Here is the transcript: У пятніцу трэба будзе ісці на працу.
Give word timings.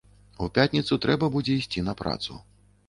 У 0.45 0.47
пятніцу 0.55 0.99
трэба 1.03 1.31
будзе 1.37 1.59
ісці 1.61 1.87
на 1.91 1.97
працу. 2.03 2.45